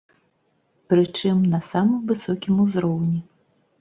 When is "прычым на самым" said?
0.93-1.99